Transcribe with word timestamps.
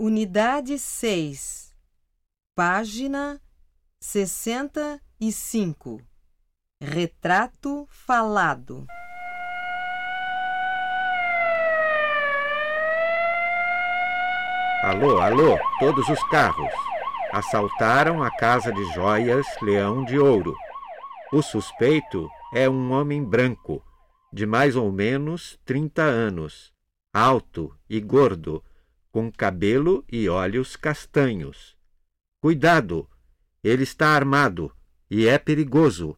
Unidade 0.00 0.78
6, 0.78 1.74
página 2.54 3.40
65. 4.00 6.00
Retrato 6.80 7.84
falado. 7.90 8.86
Alô, 14.84 15.20
alô, 15.20 15.58
todos 15.80 16.08
os 16.08 16.22
carros. 16.28 16.72
Assaltaram 17.32 18.22
a 18.22 18.30
casa 18.30 18.72
de 18.72 18.84
joias 18.92 19.48
Leão 19.60 20.04
de 20.04 20.16
Ouro. 20.16 20.54
O 21.32 21.42
suspeito 21.42 22.30
é 22.54 22.70
um 22.70 22.92
homem 22.92 23.24
branco, 23.24 23.82
de 24.32 24.46
mais 24.46 24.76
ou 24.76 24.92
menos 24.92 25.58
30 25.64 26.02
anos, 26.02 26.72
alto 27.12 27.76
e 27.90 28.00
gordo, 28.00 28.62
com 29.10 29.30
cabelo 29.30 30.04
e 30.10 30.28
olhos 30.28 30.76
castanhos. 30.76 31.76
Cuidado! 32.40 33.08
Ele 33.62 33.82
está 33.82 34.10
armado 34.10 34.74
e 35.10 35.26
é 35.26 35.38
perigoso. 35.38 36.16